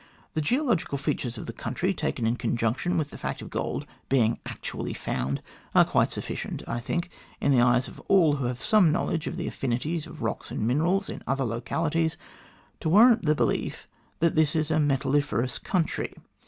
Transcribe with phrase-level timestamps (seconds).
[0.33, 4.39] The geological features of the country, taken in conjunction with the fact of gold being
[4.47, 5.43] actually found,
[5.75, 9.37] are quite sufficient, I think, in the eyes of all who have some knowledge of
[9.37, 12.17] the affinities of rocks and minerals in other localities,
[12.79, 13.87] to warrant the belief
[14.21, 16.15] that this is a metalliferous country.